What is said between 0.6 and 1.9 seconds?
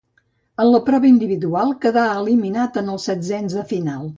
En la prova individual